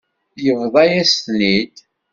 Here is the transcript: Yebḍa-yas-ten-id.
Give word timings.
Yebḍa-yas-ten-id. 0.43 1.75